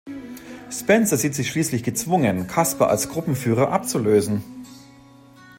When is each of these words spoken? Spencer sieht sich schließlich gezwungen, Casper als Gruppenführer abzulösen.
Spencer 0.71 1.15
sieht 1.15 1.35
sich 1.35 1.47
schließlich 1.51 1.83
gezwungen, 1.83 2.47
Casper 2.47 2.89
als 2.89 3.07
Gruppenführer 3.09 3.71
abzulösen. 3.71 4.43